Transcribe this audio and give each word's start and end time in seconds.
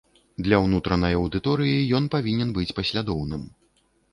Для 0.45 0.57
ўнутранай 0.63 1.17
аўдыторыі 1.19 1.85
ён 1.99 2.09
павінен 2.17 2.57
быць 2.57 2.69
паслядоўным. 2.81 3.49